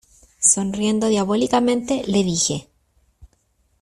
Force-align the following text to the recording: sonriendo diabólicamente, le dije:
sonriendo 0.39 1.09
diabólicamente, 1.09 2.01
le 2.07 2.23
dije: 2.23 2.67